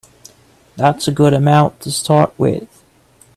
[0.77, 2.83] That's a good amount to start with.